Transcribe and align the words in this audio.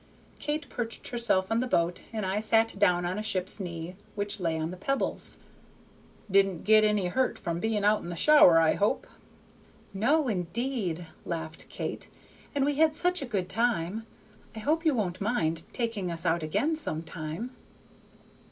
Kate 0.39 0.67
perched 0.67 1.09
herself 1.09 1.51
on 1.51 1.59
the 1.59 1.67
boat, 1.67 2.01
and 2.11 2.25
I 2.25 2.39
sat 2.39 2.79
down 2.79 3.05
on 3.05 3.19
a 3.19 3.21
ship's 3.21 3.59
knee 3.59 3.95
which 4.15 4.39
lay 4.39 4.57
on 4.57 4.71
the 4.71 4.75
pebbles. 4.77 5.37
"Didn't 6.31 6.63
get 6.63 6.83
any 6.83 7.05
hurt 7.05 7.37
from 7.37 7.59
being 7.59 7.85
out 7.85 8.01
in 8.01 8.09
the 8.09 8.15
shower, 8.15 8.57
I 8.59 8.73
hope?" 8.73 9.05
"No, 9.93 10.27
indeed," 10.27 11.05
laughed 11.23 11.69
Kate, 11.69 12.09
"and 12.55 12.65
we 12.65 12.77
had 12.77 12.95
such 12.95 13.21
a 13.21 13.27
good 13.29 13.47
time. 13.47 14.07
I 14.55 14.59
hope 14.61 14.85
you 14.85 14.95
won't 14.95 15.21
mind 15.21 15.65
taking 15.71 16.11
us 16.11 16.25
out 16.25 16.41
again 16.41 16.75
some 16.75 17.03
time." 17.03 17.51